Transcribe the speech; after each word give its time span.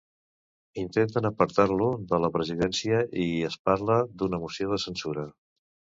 Intenten 0.83 1.27
apartar-lo 1.29 1.89
de 2.13 2.19
la 2.25 2.31
presidència 2.37 3.03
i 3.27 3.29
es 3.51 3.59
parla 3.71 3.99
d'una 4.23 4.41
moció 4.47 4.71
de 4.73 4.85
censura. 4.87 5.27